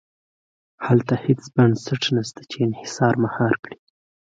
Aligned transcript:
هلته 0.85 1.13
هېڅ 1.25 1.41
بنسټ 1.55 2.03
نه 2.15 2.23
شته 2.27 2.41
چې 2.49 2.57
انحصار 2.67 3.13
مهار 3.23 3.53
کړي. 3.63 3.77